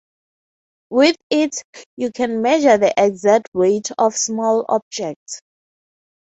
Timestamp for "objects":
4.67-5.41